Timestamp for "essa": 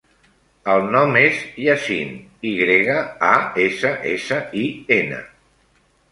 3.65-3.91, 4.13-4.39